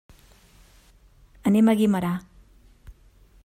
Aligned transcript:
Anem 1.51 1.69
a 1.73 1.77
Guimerà. 1.83 2.13